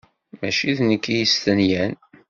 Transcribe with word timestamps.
Mačči 0.39 0.71
d 0.77 0.79
nekk 0.89 1.05
i 1.07 1.15
yestenyan. 1.17 1.93